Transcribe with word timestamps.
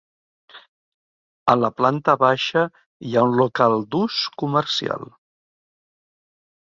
A 1.53 1.55
la 1.59 1.69
planta 1.81 2.15
baixa 2.23 2.65
hi 3.09 3.13
ha 3.19 3.27
un 3.29 3.37
local 3.43 3.77
d'ús 3.93 4.17
comercial. 4.45 5.07